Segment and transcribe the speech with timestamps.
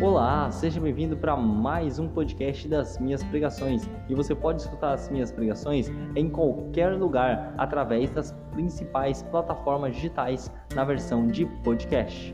[0.00, 3.90] Olá, seja bem-vindo para mais um podcast das minhas pregações.
[4.08, 10.52] E você pode escutar as minhas pregações em qualquer lugar através das principais plataformas digitais
[10.72, 12.32] na versão de podcast.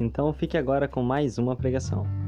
[0.00, 2.25] Então fique agora com mais uma pregação.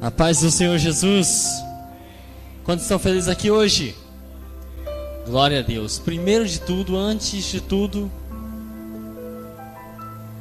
[0.00, 1.48] A paz do Senhor Jesus.
[2.64, 3.96] Quantos estão felizes aqui hoje?
[5.26, 5.98] Glória a Deus.
[5.98, 8.10] Primeiro de tudo, antes de tudo,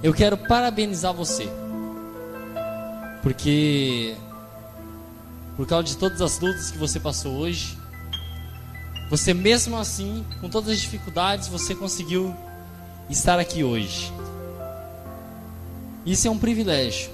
[0.03, 1.49] eu quero parabenizar você.
[3.23, 4.15] Porque
[5.55, 7.77] por causa de todas as lutas que você passou hoje,
[9.09, 12.35] você mesmo assim, com todas as dificuldades, você conseguiu
[13.09, 14.11] estar aqui hoje.
[16.05, 17.09] Isso é um privilégio.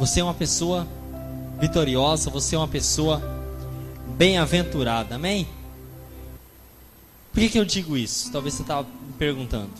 [0.00, 0.88] Você é uma pessoa
[1.60, 3.20] vitoriosa, você é uma pessoa
[4.16, 5.46] bem-aventurada, amém?
[7.30, 8.32] Por que, que eu digo isso?
[8.32, 9.70] Talvez você estava me perguntando.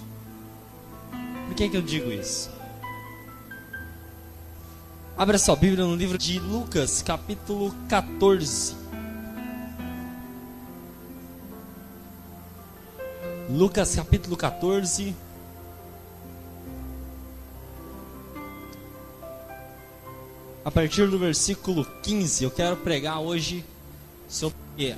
[1.46, 2.50] Por que, que eu digo isso?
[5.16, 8.76] Abra sua Bíblia no livro de Lucas, capítulo 14.
[13.48, 15.16] Lucas, capítulo 14.
[20.62, 23.64] A partir do versículo 15, eu quero pregar hoje
[24.28, 24.94] sobre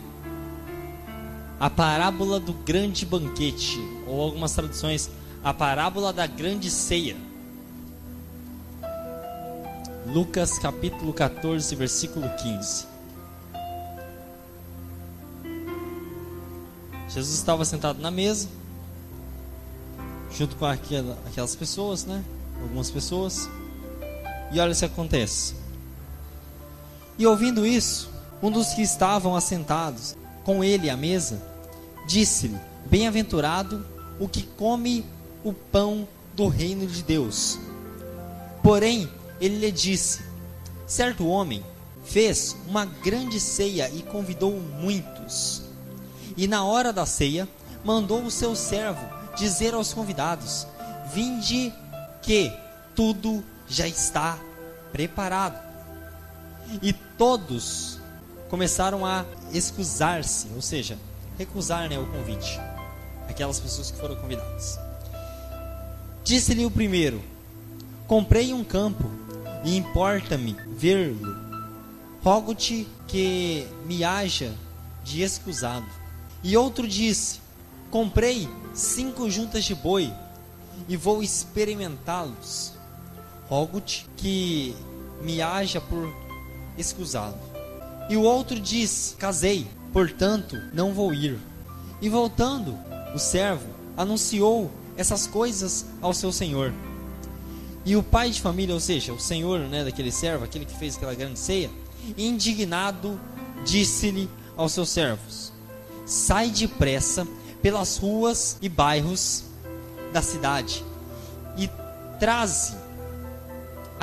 [1.60, 5.08] a parábola do grande banquete, ou algumas traduções,
[5.42, 7.16] a parábola da grande ceia.
[10.04, 12.86] Lucas capítulo 14, versículo 15.
[17.08, 18.48] Jesus estava sentado na mesa,
[20.36, 22.24] junto com aquela, aquelas pessoas, né?
[22.60, 23.48] Algumas pessoas.
[24.52, 25.54] E olha o que acontece.
[27.18, 28.10] E ouvindo isso,
[28.42, 31.40] um dos que estavam assentados com ele à mesa,
[32.06, 33.86] disse-lhe: Bem-aventurado
[34.18, 35.04] o que come
[35.42, 37.58] o pão do reino de Deus.
[38.62, 39.08] Porém,
[39.40, 40.22] ele lhe disse:
[40.86, 41.64] Certo homem
[42.04, 45.62] fez uma grande ceia e convidou muitos.
[46.36, 47.48] E na hora da ceia,
[47.84, 49.04] mandou o seu servo
[49.36, 50.66] dizer aos convidados:
[51.12, 51.72] Vinde
[52.20, 52.52] que
[52.94, 54.38] tudo já está
[54.92, 55.60] preparado.
[56.80, 57.98] E todos
[58.48, 60.98] começaram a excusar-se, ou seja,
[61.38, 62.60] recusar né, o convite.
[63.28, 64.78] Aquelas pessoas que foram convidadas.
[66.24, 67.22] Disse-lhe o primeiro:
[68.06, 69.10] Comprei um campo
[69.64, 71.34] e importa-me ver-lo.
[72.22, 74.54] Rogo-te que me haja
[75.02, 75.86] de escusado.
[76.42, 77.40] E outro disse:
[77.90, 80.12] Comprei cinco juntas de boi
[80.88, 82.72] e vou experimentá-los.
[83.52, 84.74] Rogo-te que
[85.20, 86.10] me haja por
[86.78, 87.36] escusado.
[88.08, 91.38] E o outro disse: Casei, portanto não vou ir.
[92.00, 92.74] E voltando,
[93.14, 96.72] o servo anunciou essas coisas ao seu senhor.
[97.84, 100.96] E o pai de família, ou seja, o senhor né, daquele servo, aquele que fez
[100.96, 101.70] aquela grande ceia,
[102.16, 103.20] indignado,
[103.66, 105.52] disse-lhe aos seus servos:
[106.06, 107.28] Sai depressa
[107.60, 109.44] pelas ruas e bairros
[110.10, 110.82] da cidade
[111.58, 111.68] e
[112.18, 112.80] traze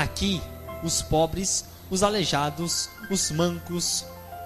[0.02, 0.42] aqui
[0.82, 4.06] os pobres, os aleijados, os mancos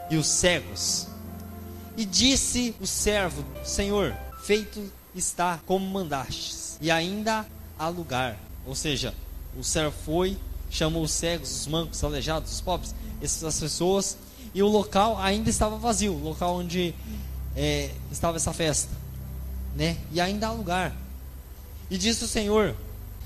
[0.10, 1.08] e os cegos.
[1.96, 7.46] E disse o servo: Senhor, feito está como mandastes, e ainda
[7.78, 8.38] há lugar.
[8.66, 9.14] Ou seja,
[9.56, 10.38] o servo foi,
[10.72, 14.18] chamou os cegos, os mancos, os aleijados, os pobres, essas pessoas,
[14.56, 16.96] e o local ainda estava vazio, o local onde
[17.56, 18.92] é, estava essa festa,
[19.76, 19.98] né?
[20.12, 20.96] E ainda há lugar.
[21.92, 22.76] E disse o Senhor: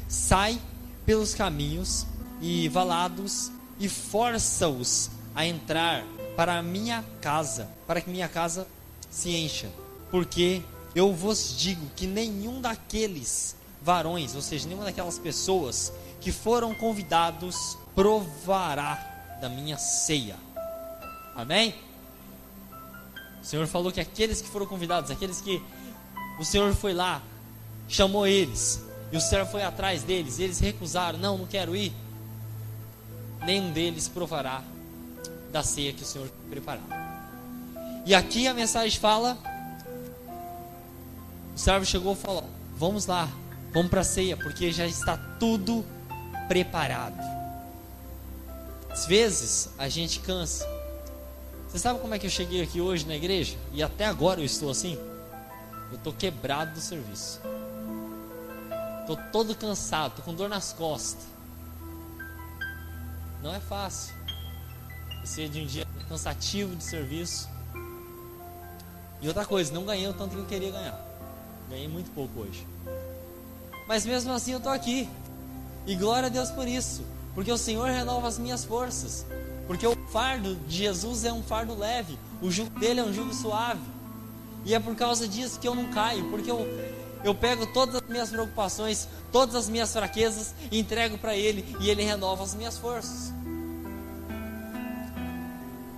[0.09, 0.59] Sai
[1.05, 2.05] pelos caminhos
[2.41, 6.03] e valados e força-os a entrar
[6.35, 8.67] para a minha casa, para que minha casa
[9.09, 9.69] se encha,
[10.11, 10.61] porque
[10.93, 17.77] eu vos digo que nenhum daqueles varões, ou seja, nenhuma daquelas pessoas que foram convidados
[17.95, 20.35] provará da minha ceia.
[21.35, 21.75] Amém?
[23.41, 25.61] O Senhor falou que aqueles que foram convidados, aqueles que
[26.39, 27.21] o Senhor foi lá,
[27.87, 31.93] chamou eles, e o servo foi atrás deles, e eles recusaram, não, não quero ir.
[33.45, 34.63] Nenhum deles provará
[35.51, 36.83] da ceia que o Senhor preparou.
[38.05, 39.37] E aqui a mensagem fala
[41.57, 42.43] o servo chegou e falou:
[42.75, 43.27] Vamos lá,
[43.73, 45.83] vamos para a ceia, porque já está tudo
[46.47, 47.19] preparado.
[48.91, 50.67] Às vezes a gente cansa.
[51.67, 53.57] Você sabe como é que eu cheguei aqui hoje na igreja?
[53.73, 54.99] E até agora eu estou assim?
[55.89, 57.41] Eu estou quebrado do serviço.
[59.01, 61.25] Estou todo cansado, estou com dor nas costas.
[63.47, 64.13] Não é fácil.
[65.23, 67.47] Ser de um dia cansativo de serviço.
[69.21, 70.99] E outra coisa, não ganhei o tanto que eu queria ganhar.
[71.69, 72.67] Ganhei muito pouco hoje.
[73.87, 75.09] Mas mesmo assim eu estou aqui.
[75.85, 77.05] E glória a Deus por isso.
[77.33, 79.25] Porque o Senhor renova as minhas forças.
[79.65, 82.19] Porque o fardo de Jesus é um fardo leve.
[82.41, 83.79] O jugo dele é um jugo suave.
[84.65, 86.29] E é por causa disso que eu não caio.
[86.29, 86.67] Porque eu,
[87.23, 91.65] eu pego todas as minhas preocupações, todas as minhas fraquezas, e entrego para Ele.
[91.79, 93.33] E Ele renova as minhas forças.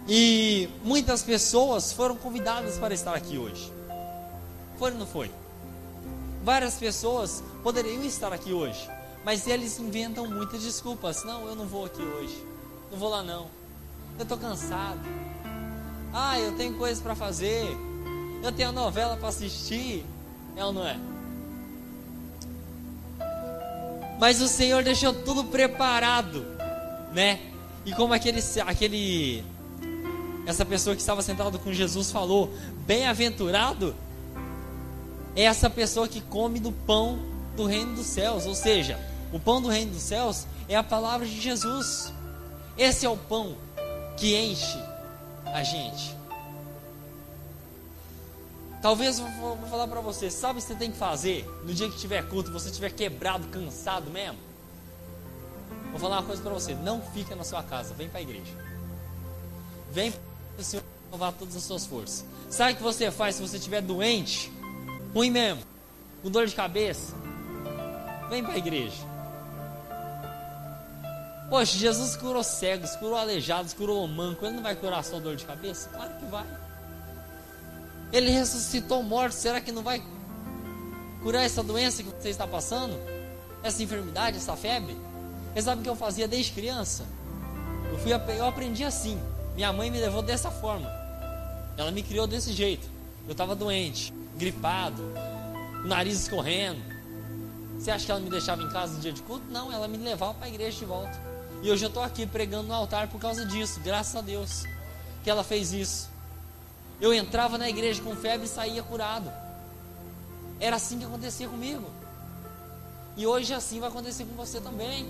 [0.08, 3.72] E muitas pessoas foram convidadas para estar aqui hoje.
[4.80, 5.30] Foi ou não foi?
[6.44, 8.90] Várias pessoas poderiam estar aqui hoje,
[9.24, 11.24] mas eles inventam muitas desculpas.
[11.24, 12.44] Não, eu não vou aqui hoje.
[12.92, 13.48] Não vou lá não.
[14.18, 15.00] Eu estou cansado.
[16.12, 17.68] Ah, eu tenho coisas para fazer.
[18.42, 20.06] Eu tenho novela para assistir.
[20.60, 20.98] É ou não é?
[24.20, 26.46] Mas o Senhor deixou tudo preparado,
[27.14, 27.40] né?
[27.86, 29.42] E como aquele aquele
[30.46, 32.54] essa pessoa que estava sentada com Jesus falou:
[32.86, 33.96] Bem-aventurado
[35.34, 37.20] é essa pessoa que come do pão
[37.56, 38.46] do reino dos céus.
[38.46, 39.00] Ou seja,
[39.32, 42.14] o pão do reino dos céus é a palavra de Jesus.
[42.78, 43.56] Esse é o pão
[44.18, 44.78] que enche
[45.46, 46.19] a gente.
[48.82, 51.90] Talvez eu vou falar para você, sabe o que você tem que fazer no dia
[51.90, 54.38] que tiver culto, você estiver quebrado, cansado mesmo?
[55.92, 58.54] Vou falar uma coisa para você, não fica na sua casa, vem para a igreja.
[59.92, 60.14] Vem
[60.58, 62.26] o Senhor renovar todas as suas forças.
[62.50, 64.52] Sabe o que você faz se você estiver doente?
[65.14, 65.62] Ruim mesmo,
[66.22, 67.14] com dor de cabeça?
[68.30, 69.10] Vem para a igreja.
[71.50, 74.46] Poxa, Jesus curou cegos, curou aleijados, curou manco.
[74.46, 75.90] Ele não vai curar só dor de cabeça?
[75.90, 76.46] Claro que vai.
[78.12, 79.40] Ele ressuscitou mortos.
[79.40, 80.02] Será que não vai
[81.22, 82.98] curar essa doença que você está passando?
[83.64, 84.96] Essa enfermidade, essa febre?
[85.54, 87.06] Você sabe o que eu fazia desde criança?
[87.92, 89.20] Eu, fui, eu aprendi assim.
[89.56, 90.90] Minha mãe me levou dessa forma.
[91.78, 92.88] Ela me criou desse jeito.
[93.26, 95.04] Eu estava doente, gripado,
[95.86, 96.82] nariz escorrendo.
[97.78, 99.46] Você acha que ela me deixava em casa no dia de culto?
[99.50, 101.18] Não, ela me levava para a igreja de volta.
[101.62, 104.64] E hoje eu estou aqui pregando no altar por causa disso, graças a Deus
[105.24, 106.10] que ela fez isso.
[107.02, 109.32] Eu entrava na igreja com febre e saía curado.
[110.60, 111.90] Era assim que acontecia comigo.
[113.16, 115.06] E hoje assim vai acontecer com você também.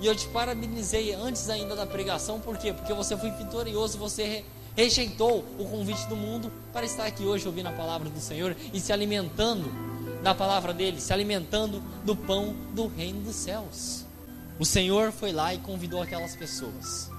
[0.00, 2.72] E eu te parabenizei antes ainda da pregação, por quê?
[2.72, 4.44] Porque você foi vitorioso, você
[4.74, 8.80] rejeitou o convite do mundo para estar aqui hoje ouvindo a palavra do Senhor e
[8.80, 9.70] se alimentando
[10.22, 14.06] da palavra dele, se alimentando do pão do reino dos céus.
[14.58, 17.10] O Senhor foi lá e convidou aquelas pessoas.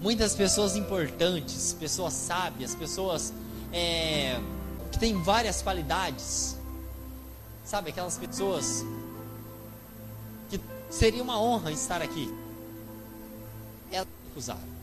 [0.00, 3.32] Muitas pessoas importantes, pessoas sábias, pessoas
[3.72, 4.40] é,
[4.92, 6.56] que têm várias qualidades.
[7.64, 8.84] Sabe, aquelas pessoas
[10.48, 12.32] que seria uma honra estar aqui.
[13.90, 14.78] Elas recusaram.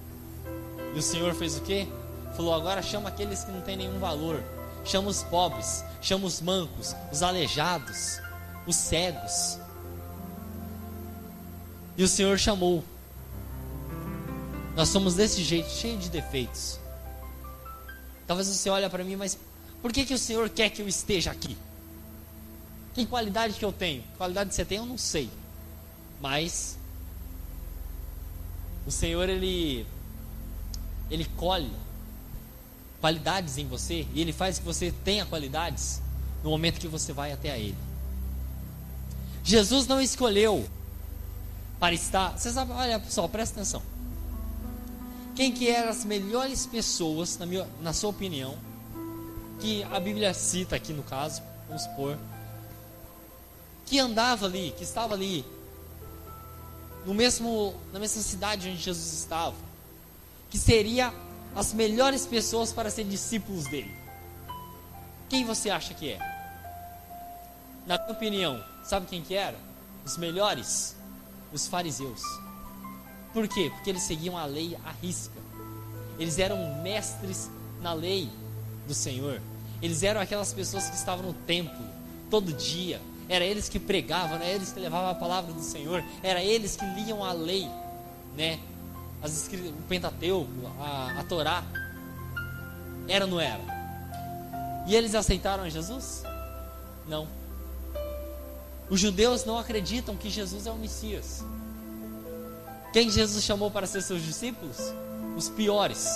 [0.94, 1.88] E o Senhor fez o quê?
[2.36, 4.44] Falou: agora chama aqueles que não têm nenhum valor.
[4.84, 8.20] Chama os pobres, chama os mancos, os aleijados,
[8.68, 9.58] os cegos.
[11.98, 12.84] E o Senhor chamou.
[14.76, 16.80] Nós somos desse jeito, cheio de defeitos.
[18.28, 19.38] Talvez você olhe para mim, mas
[19.82, 21.58] por que, que o Senhor quer que eu esteja aqui?
[22.94, 24.04] Que qualidade que eu tenho?
[24.18, 25.30] Qualidade que você tem, eu não sei.
[26.22, 26.78] Mas
[28.86, 29.86] o Senhor ele
[31.10, 31.72] ele colhe
[33.00, 36.02] qualidades em você e ele faz que você tenha qualidades
[36.44, 37.78] no momento que você vai até a ele.
[39.44, 40.68] Jesus não escolheu
[41.80, 42.38] para estar.
[42.38, 43.82] Você sabe, olha pessoal, presta atenção.
[45.36, 48.58] Quem que eram as melhores pessoas, na, minha, na sua opinião,
[49.60, 52.18] que a Bíblia cita aqui no caso, vamos supor,
[53.86, 55.46] que andava ali, que estava ali,
[57.06, 59.56] no mesmo, na mesma cidade onde Jesus estava,
[60.50, 61.14] que seria
[61.54, 63.94] as melhores pessoas para ser discípulos dele.
[65.30, 66.20] Quem você acha que é?
[67.86, 69.58] Na minha opinião, sabe quem que era?
[70.06, 70.96] Os melhores?
[71.52, 72.22] Os fariseus.
[73.36, 73.70] Por quê?
[73.70, 75.38] Porque eles seguiam a lei à risca.
[76.18, 77.52] Eles eram mestres
[77.82, 78.30] na lei
[78.88, 79.42] do Senhor.
[79.82, 81.86] Eles eram aquelas pessoas que estavam no templo
[82.32, 83.02] todo dia.
[83.28, 86.86] Era eles que pregavam, era eles que levavam a palavra do Senhor, era eles que
[86.86, 87.68] liam a lei,
[88.38, 88.58] né?
[89.22, 90.50] As, o Pentateuco,
[90.80, 91.62] a, a Torá.
[93.06, 93.62] Era ou não era?
[94.88, 96.24] E eles aceitaram Jesus?
[97.06, 97.28] Não.
[98.90, 101.44] Os judeus não acreditam que Jesus é o Messias.
[102.96, 104.78] Quem Jesus chamou para ser seus discípulos?
[105.36, 106.08] Os piores.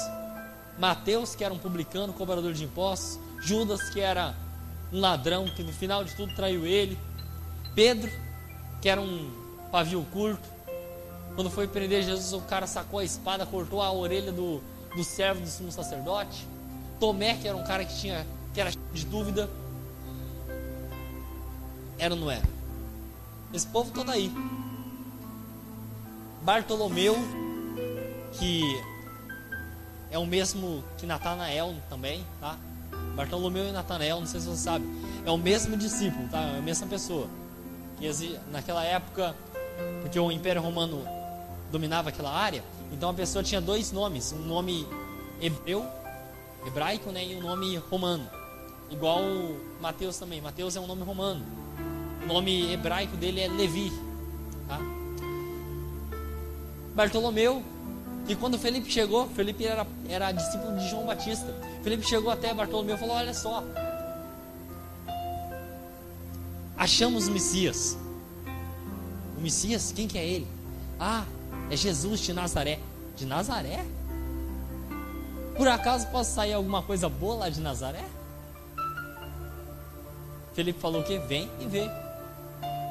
[0.77, 3.19] Mateus, que era um publicano, cobrador de impostos.
[3.41, 4.33] Judas, que era
[4.89, 6.97] um ladrão, que no final de tudo traiu ele.
[7.75, 8.09] Pedro,
[8.81, 9.29] que era um
[9.69, 10.47] pavio curto.
[11.35, 14.61] Quando foi prender Jesus, o cara sacou a espada, cortou a orelha do,
[14.95, 16.47] do servo do sumo sacerdote.
[16.97, 19.49] Tomé, que era um cara que tinha que era de dúvida.
[21.97, 22.47] Era ou não era?
[23.53, 24.31] Esse povo todo aí.
[26.41, 27.15] Bartolomeu,
[28.33, 28.63] que
[30.11, 32.57] é o mesmo que Natanael também, tá?
[33.15, 34.85] Bartolomeu e Natanael, não sei se você sabe,
[35.25, 36.39] é o mesmo discípulo, tá?
[36.39, 37.27] É a mesma pessoa.
[37.97, 39.35] Que naquela época,
[40.01, 41.03] porque o Império Romano
[41.71, 44.87] dominava aquela área, então a pessoa tinha dois nomes, um nome
[45.41, 45.85] hebreu,
[46.65, 48.27] hebraico, né, e um nome romano.
[48.89, 49.21] Igual
[49.79, 50.41] Mateus também.
[50.41, 51.45] Mateus é um nome romano.
[52.23, 53.91] O nome hebraico dele é Levi,
[54.67, 54.79] tá?
[56.99, 57.63] Bartolomeu,
[58.27, 61.47] e quando Felipe chegou, Felipe era, era discípulo de João Batista.
[61.81, 63.63] Felipe chegou até Bartolomeu e falou: Olha só,
[66.75, 67.97] achamos o Messias.
[69.37, 70.47] O Messias, quem que é ele?
[70.99, 71.23] Ah,
[71.71, 72.79] é Jesus de Nazaré.
[73.15, 73.85] De Nazaré?
[75.55, 78.03] Por acaso posso sair alguma coisa boa lá de Nazaré?
[80.53, 81.89] Felipe falou que vem e vê.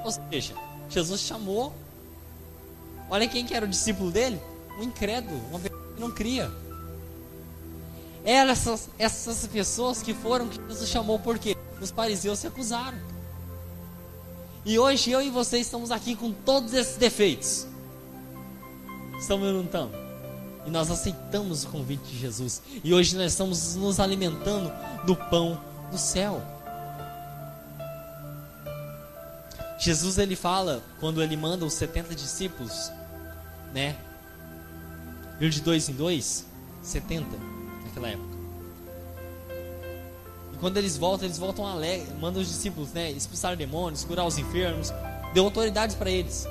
[0.02, 0.54] Ou seja,
[0.88, 1.74] Jesus chamou.
[3.10, 4.40] Olha quem que era o discípulo dele?
[4.78, 6.50] Um incrédulo, uma pessoa que não cria.
[8.24, 12.98] Eram essas, essas pessoas que foram que Jesus chamou porque os fariseus se acusaram.
[14.64, 17.66] E hoje eu e você estamos aqui com todos esses defeitos.
[19.18, 19.96] Estamos ou não estamos?
[20.66, 22.60] E nós aceitamos o convite de Jesus.
[22.84, 24.70] E hoje nós estamos nos alimentando
[25.06, 25.58] do pão
[25.90, 26.42] do céu.
[29.78, 32.92] Jesus ele fala quando ele manda os 70 discípulos,
[33.72, 33.96] né?
[35.40, 36.44] Ir de dois em dois,
[36.82, 37.26] 70
[37.84, 38.38] naquela época.
[40.60, 44.92] Quando eles voltam, eles voltam alegres, mandam os discípulos, né, expulsar demônios, curar os enfermos,
[45.32, 46.46] deu autoridade para eles.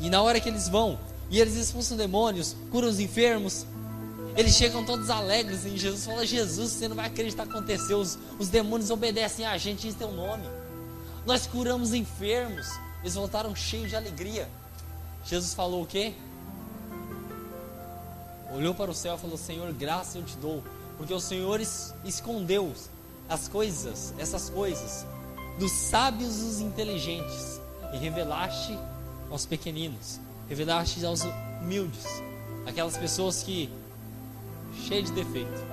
[0.00, 3.66] E na hora que eles vão, e eles expulsam demônios, curam os enfermos,
[4.36, 7.98] eles chegam todos alegres e Jesus fala: Jesus, você não vai acreditar que aconteceu.
[7.98, 10.44] Os, os demônios obedecem a gente em teu nome.
[11.26, 12.66] Nós curamos enfermos.
[13.02, 14.48] Eles voltaram cheios de alegria.
[15.24, 16.14] Jesus falou o quê?
[18.54, 20.62] Olhou para o céu e falou: Senhor, graça eu te dou,
[20.98, 21.60] porque o Senhor
[22.04, 22.72] escondeu
[23.28, 25.06] as coisas, essas coisas,
[25.58, 27.60] dos sábios e dos inteligentes,
[27.94, 28.78] e revelaste
[29.30, 31.22] aos pequeninos, revelaste aos
[31.60, 32.04] humildes,
[32.66, 33.70] aquelas pessoas que
[34.86, 35.66] cheias de defeito.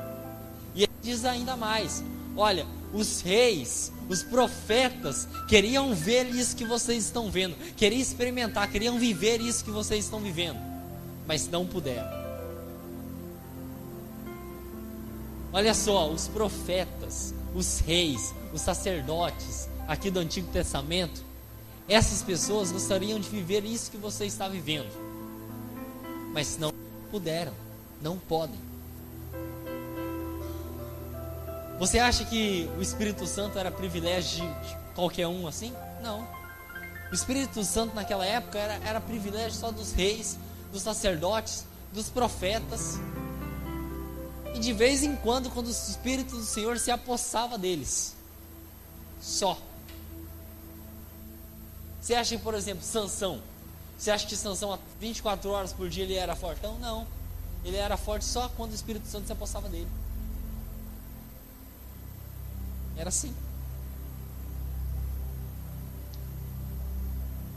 [0.74, 2.04] E ele diz ainda mais:
[2.38, 8.98] olha, os reis, os profetas queriam ver isso que vocês estão vendo, queriam experimentar, queriam
[8.98, 10.60] viver isso que vocês estão vivendo,
[11.28, 12.20] mas não puderam.
[15.52, 21.24] Olha só, os profetas, os reis, os sacerdotes aqui do Antigo Testamento,
[21.88, 24.92] essas pessoas gostariam de viver isso que você está vivendo,
[26.34, 26.72] mas não
[27.10, 27.54] puderam,
[28.02, 28.69] não podem.
[31.80, 35.74] Você acha que o Espírito Santo era privilégio de qualquer um assim?
[36.04, 36.28] Não.
[37.10, 40.38] O Espírito Santo naquela época era, era privilégio só dos reis,
[40.72, 43.00] dos sacerdotes, dos profetas
[44.54, 48.16] e de vez em quando, quando o Espírito do Senhor se apossava deles.
[49.22, 49.58] Só.
[52.02, 53.42] Você acha que, por exemplo, Sansão,
[53.98, 56.78] você acha que Sansão 24 horas por dia ele era fortão?
[56.80, 57.08] Não.
[57.64, 59.88] Ele era forte só quando o Espírito Santo se apossava dele.
[63.00, 63.34] Era assim.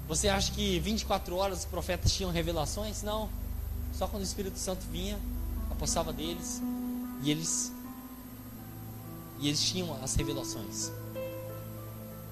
[0.06, 3.02] Você acha que 24 horas os profetas tinham revelações?
[3.02, 3.28] Não.
[3.92, 5.18] Só quando o Espírito Santo vinha,
[5.68, 6.62] apossava deles,
[7.22, 7.72] e eles
[9.40, 10.92] e eles tinham as revelações.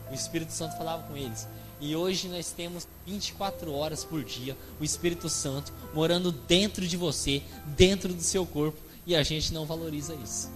[0.09, 1.49] O Espírito Santo falava com eles.
[1.81, 7.43] E hoje nós temos 24 horas por dia o Espírito Santo morando dentro de você,
[7.77, 10.49] dentro do seu corpo, e a gente não valoriza isso.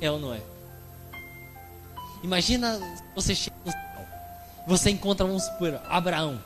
[0.00, 0.55] É ou não é?
[2.22, 2.78] Imagina
[3.14, 3.56] você chega
[4.66, 6.42] você encontra, vamos supor, Abraão.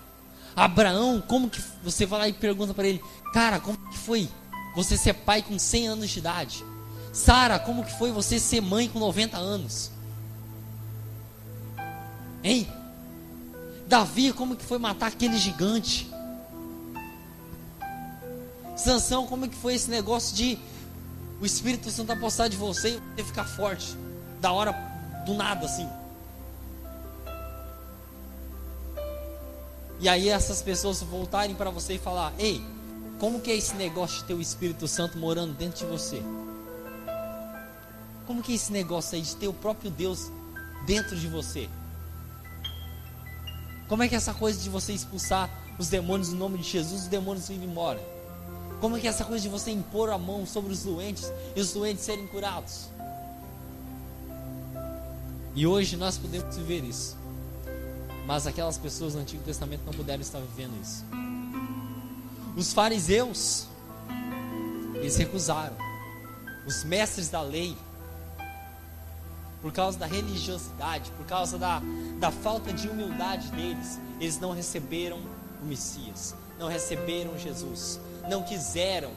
[0.55, 4.29] Abraão, como que você vai lá e pergunta para ele, cara, como que foi
[4.77, 6.65] você ser pai com 100 anos de idade?
[7.13, 9.91] Sara, como que foi você ser mãe com 90 anos?
[12.45, 12.69] Hein?
[13.87, 16.11] Davi, como que foi matar aquele gigante?
[18.77, 20.59] Sansão, como que foi esse negócio de
[21.41, 23.97] o Espírito Santo apostar de você e você ficar forte?
[24.41, 24.90] Da hora,
[25.31, 25.89] do nada assim.
[30.01, 32.65] E aí essas pessoas voltarem para você e falar: "Ei,
[33.19, 36.23] como que é esse negócio de ter o Espírito Santo morando dentro de você?
[38.27, 40.31] Como que é esse negócio aí de ter o próprio Deus
[40.87, 41.69] dentro de você?
[43.89, 47.03] Como é que é essa coisa de você expulsar os demônios no nome de Jesus,
[47.03, 48.01] os demônios irem embora?
[48.81, 51.61] Como é que é essa coisa de você impor a mão sobre os doentes e
[51.61, 52.89] os doentes serem curados?
[55.55, 57.17] E hoje nós podemos viver isso.
[58.27, 61.05] Mas aquelas pessoas no Antigo Testamento não puderam estar vivendo isso.
[62.57, 63.67] Os fariseus,
[64.95, 65.77] eles recusaram.
[66.67, 67.77] Os mestres da lei,
[69.61, 71.83] por causa da religiosidade, por causa da,
[72.19, 75.19] da falta de humildade deles, eles não receberam
[75.61, 79.11] o Messias, não receberam Jesus, não quiseram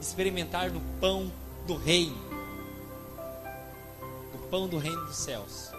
[0.00, 1.30] experimentar do pão
[1.66, 2.31] do reino, do
[4.52, 5.70] pão do reino dos céus.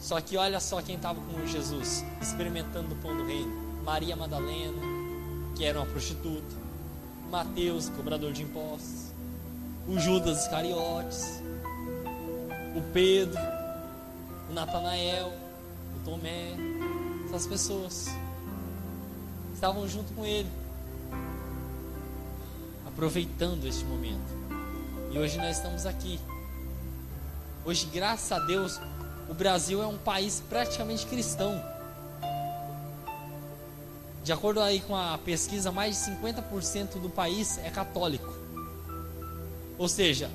[0.00, 3.52] Só que olha só quem estava com Jesus, experimentando do pão do reino:
[3.84, 4.80] Maria Madalena,
[5.54, 6.56] que era uma prostituta,
[7.30, 9.12] Mateus, cobrador de impostos,
[9.86, 11.42] o Judas Iscariotes,
[12.74, 13.38] o Pedro,
[14.48, 15.30] o Natanael,
[15.94, 16.54] o Tomé,
[17.26, 18.08] essas pessoas.
[19.52, 20.50] Estavam junto com ele,
[22.86, 24.32] aproveitando este momento.
[25.12, 26.18] E hoje nós estamos aqui.
[27.64, 28.80] Hoje, graças a Deus,
[29.28, 31.62] o Brasil é um país praticamente cristão.
[34.24, 38.32] De acordo aí com a pesquisa, mais de 50% do país é católico.
[39.78, 40.28] Ou seja,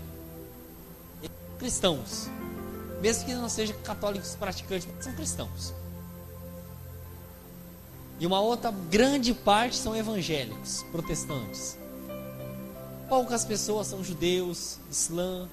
[1.60, 2.29] cristãos.
[3.01, 5.74] Mesmo que não sejam católicos praticantes, mas são cristãos.
[8.19, 11.77] E uma outra grande parte são evangélicos, protestantes.
[13.07, 15.48] Poucas pessoas são judeus, islã,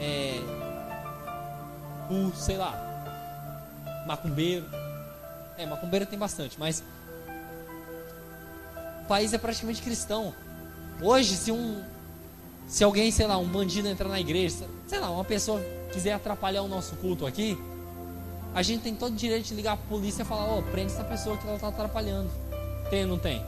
[0.00, 0.40] é,
[2.34, 2.74] sei lá,
[4.06, 4.64] macumbeiro.
[5.56, 6.82] É, macumbeiro tem bastante, mas
[9.02, 10.34] o país é praticamente cristão.
[11.00, 11.82] Hoje, se um
[12.68, 15.58] se alguém, sei lá, um bandido entrar na igreja, sei lá, uma pessoa
[15.90, 17.58] quiser atrapalhar o nosso culto aqui,
[18.54, 20.62] a gente tem todo o direito de ligar para a polícia e falar: Ó, oh,
[20.62, 22.30] prende essa pessoa que ela está atrapalhando.
[22.90, 23.44] Tem ou não tem?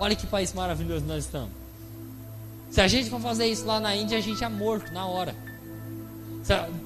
[0.00, 1.50] Olha que país maravilhoso nós estamos.
[2.70, 5.34] Se a gente for fazer isso lá na Índia, a gente é morto na hora.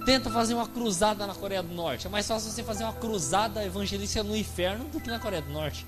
[0.05, 2.07] Tenta fazer uma cruzada na Coreia do Norte.
[2.07, 5.51] É mais fácil você fazer uma cruzada evangelista no inferno do que na Coreia do
[5.51, 5.87] Norte.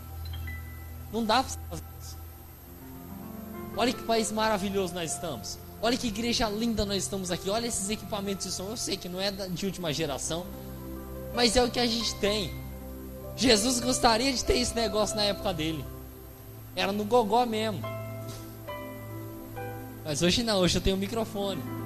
[1.12, 2.16] Não dá para fazer isso.
[3.76, 5.58] Olha que país maravilhoso nós estamos.
[5.80, 7.50] Olha que igreja linda nós estamos aqui.
[7.50, 8.70] Olha esses equipamentos de som.
[8.70, 10.46] Eu sei que não é de última geração,
[11.34, 12.52] mas é o que a gente tem.
[13.36, 15.84] Jesus gostaria de ter esse negócio na época dele.
[16.74, 17.80] Era no gogó mesmo.
[20.04, 21.77] Mas hoje não, hoje eu tenho um microfone.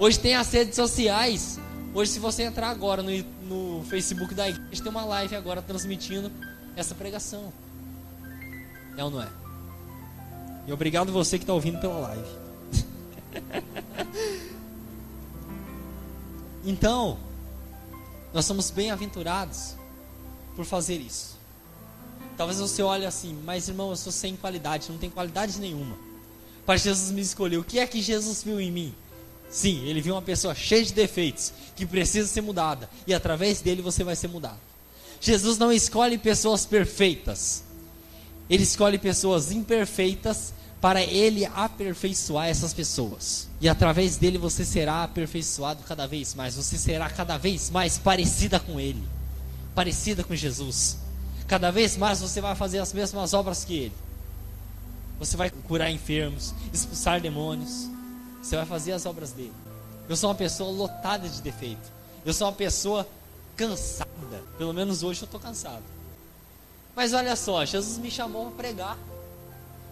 [0.00, 1.60] Hoje tem as redes sociais.
[1.92, 3.10] Hoje, se você entrar agora no,
[3.42, 6.32] no Facebook da igreja, tem uma live agora transmitindo
[6.74, 7.52] essa pregação.
[8.96, 9.28] É ou não é?
[10.66, 12.28] E obrigado você que está ouvindo pela live.
[16.64, 17.18] então,
[18.32, 19.74] nós somos bem-aventurados
[20.56, 21.38] por fazer isso.
[22.38, 25.94] Talvez você olhe assim, mas irmão, eu sou sem qualidade, não tenho qualidade nenhuma.
[26.64, 28.94] Para Jesus me escolher, o que é que Jesus viu em mim?
[29.50, 33.82] Sim, ele viu uma pessoa cheia de defeitos, que precisa ser mudada, e através dele
[33.82, 34.58] você vai ser mudado.
[35.20, 37.64] Jesus não escolhe pessoas perfeitas,
[38.48, 43.48] ele escolhe pessoas imperfeitas para ele aperfeiçoar essas pessoas.
[43.60, 48.58] E através dele você será aperfeiçoado cada vez mais, você será cada vez mais parecida
[48.58, 49.02] com ele,
[49.74, 50.96] parecida com Jesus.
[51.46, 53.94] Cada vez mais você vai fazer as mesmas obras que ele.
[55.18, 57.90] Você vai curar enfermos, expulsar demônios.
[58.42, 59.54] Você vai fazer as obras dele.
[60.08, 61.92] Eu sou uma pessoa lotada de defeito.
[62.24, 63.06] Eu sou uma pessoa
[63.56, 64.10] cansada.
[64.58, 65.82] Pelo menos hoje eu estou cansado.
[66.96, 68.98] Mas olha só, Jesus me chamou para pregar.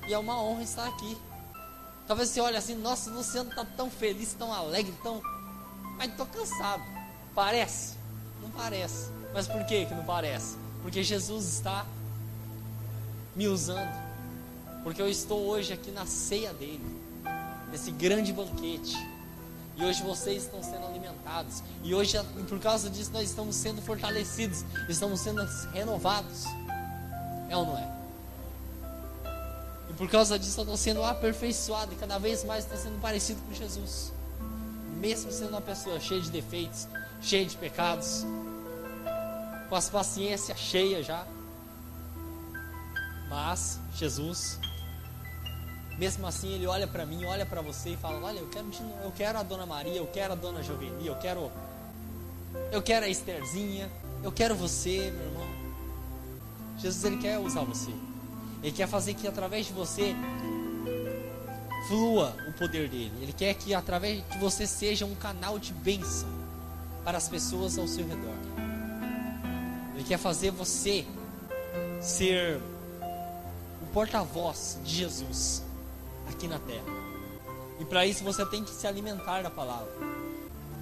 [0.08, 1.16] E é uma honra estar aqui.
[2.06, 5.20] Talvez você olhe assim, nossa, o Luciano está tão feliz, tão alegre, tão.
[5.98, 6.82] Mas estou cansado.
[7.34, 7.96] Parece?
[8.42, 9.10] Não parece.
[9.34, 10.56] Mas por que, que não parece?
[10.82, 11.84] Porque Jesus está
[13.36, 14.08] me usando.
[14.82, 16.97] Porque eu estou hoje aqui na ceia dele,
[17.70, 18.96] nesse grande banquete.
[19.76, 21.62] E hoje vocês estão sendo alimentados.
[21.84, 24.64] E hoje, por causa disso, nós estamos sendo fortalecidos.
[24.88, 26.44] Estamos sendo renovados.
[27.48, 27.98] É ou não é?
[29.98, 33.52] por causa disso eu estou sendo aperfeiçoado e cada vez mais estou sendo parecido com
[33.52, 34.12] Jesus.
[35.00, 36.86] Mesmo sendo uma pessoa cheia de defeitos,
[37.20, 38.24] cheia de pecados,
[39.68, 41.26] com as paciência cheia já.
[43.28, 44.60] Mas Jesus,
[45.98, 48.66] mesmo assim, ele olha para mim, olha para você e fala: Olha, eu quero,
[49.02, 51.50] eu quero a Dona Maria, eu quero a Dona Joveni, eu quero,
[52.70, 53.90] eu quero a Estherzinha,
[54.22, 55.48] eu quero você, meu irmão.
[56.78, 57.90] Jesus ele quer usar você.
[58.62, 60.14] Ele quer fazer que através de você
[61.88, 63.12] flua o poder dele.
[63.20, 66.28] Ele quer que através de você seja um canal de bênção
[67.04, 68.36] para as pessoas ao seu redor.
[69.96, 71.04] Ele quer fazer você
[72.00, 72.60] ser
[73.82, 75.66] o porta-voz de Jesus
[76.28, 76.84] aqui na terra.
[77.80, 79.92] E para isso você tem que se alimentar da palavra.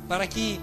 [0.09, 0.61] Para que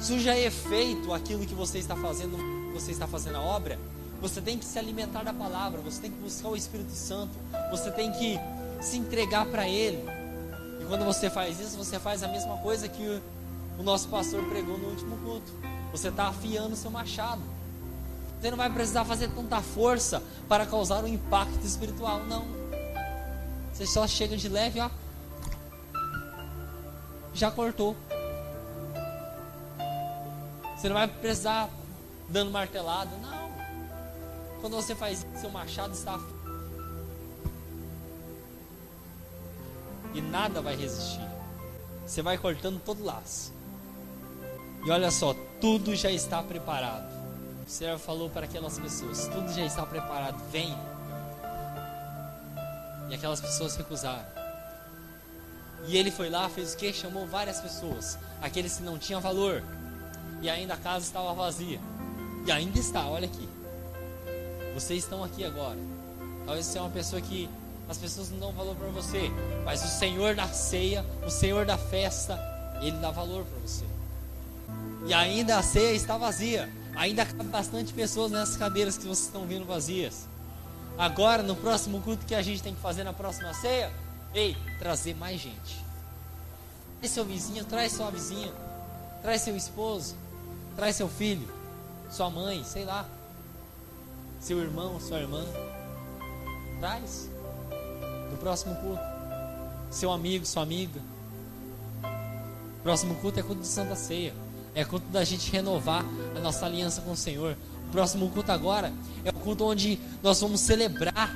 [0.00, 2.36] surja efeito aquilo que você está fazendo,
[2.72, 3.78] você está fazendo a obra,
[4.20, 7.32] você tem que se alimentar da palavra, você tem que buscar o Espírito Santo,
[7.70, 8.38] você tem que
[8.80, 10.02] se entregar para Ele.
[10.80, 13.20] E quando você faz isso, você faz a mesma coisa que
[13.78, 15.52] o nosso pastor pregou no último culto.
[15.92, 17.42] Você está afiando seu machado.
[18.40, 22.65] Você não vai precisar fazer tanta força para causar um impacto espiritual, não.
[23.76, 24.88] Você só chega de leve, ó.
[27.34, 27.94] Já cortou.
[30.74, 31.68] Você não vai precisar
[32.26, 33.50] dando martelada, não.
[34.62, 36.18] Quando você faz isso, seu machado está
[40.14, 41.20] e nada vai resistir.
[42.06, 43.52] Você vai cortando todo laço.
[44.86, 47.14] E olha só, tudo já está preparado.
[47.66, 50.74] O Senhor falou para aquelas pessoas: tudo já está preparado, vem.
[53.08, 54.26] E aquelas pessoas recusaram.
[55.86, 56.92] E ele foi lá, fez o que?
[56.92, 59.62] Chamou várias pessoas, aqueles que não tinham valor.
[60.42, 61.80] E ainda a casa estava vazia.
[62.44, 63.48] E ainda está, olha aqui.
[64.74, 65.78] Vocês estão aqui agora.
[66.44, 67.48] Talvez você é uma pessoa que
[67.88, 69.30] as pessoas não dão valor para você,
[69.64, 72.38] mas o Senhor da ceia, o Senhor da festa,
[72.80, 73.84] ele dá valor para você.
[75.06, 79.46] E ainda a ceia está vazia, ainda cabe bastante pessoas nessas cadeiras que vocês estão
[79.46, 80.26] vendo vazias.
[80.98, 83.92] Agora, no próximo culto que a gente tem que fazer na próxima ceia,
[84.34, 85.84] ei, trazer mais gente.
[87.00, 88.52] Traz seu vizinho, traz sua vizinha,
[89.22, 90.16] traz seu esposo,
[90.74, 91.48] traz seu filho,
[92.10, 93.06] sua mãe, sei lá,
[94.40, 95.44] seu irmão, sua irmã.
[96.78, 97.28] Traz
[98.30, 99.02] no próximo culto.
[99.90, 101.00] Seu amigo, sua amiga.
[102.82, 104.34] Próximo culto é culto de Santa Ceia.
[104.74, 106.04] É culto da gente renovar
[106.36, 107.56] a nossa aliança com o Senhor.
[107.96, 108.92] Próximo culto agora
[109.24, 111.34] é o culto onde nós vamos celebrar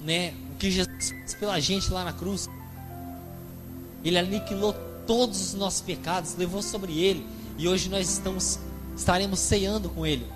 [0.00, 2.48] né, o que Jesus fez pela gente lá na cruz.
[4.02, 4.74] Ele aniquilou
[5.06, 7.26] todos os nossos pecados, levou sobre ele,
[7.58, 8.58] e hoje nós estamos
[8.96, 10.26] estaremos ceando com ele.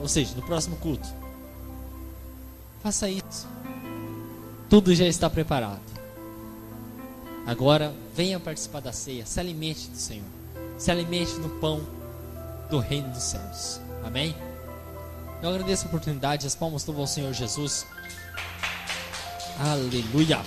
[0.00, 1.08] Ou seja, no próximo culto.
[2.80, 3.48] Faça isso.
[4.70, 5.82] Tudo já está preparado.
[7.44, 9.26] Agora venha participar da ceia.
[9.26, 10.28] Se alimente do Senhor.
[10.78, 12.00] Se alimente do pão
[12.72, 13.80] do reino dos céus.
[14.02, 14.34] Amém?
[15.42, 16.46] Eu agradeço a oportunidade.
[16.46, 17.86] As palmas louvam ao Senhor Jesus.
[19.60, 20.40] Aleluia.